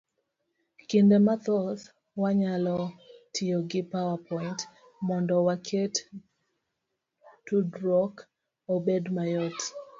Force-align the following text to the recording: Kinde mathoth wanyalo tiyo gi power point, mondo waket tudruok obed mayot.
Kinde 0.89 1.15
mathoth 1.25 1.83
wanyalo 2.21 2.77
tiyo 3.33 3.57
gi 3.69 3.81
power 3.93 4.17
point, 4.29 4.59
mondo 5.07 5.35
waket 5.47 5.95
tudruok 7.45 8.15
obed 8.73 9.03
mayot. 9.15 9.59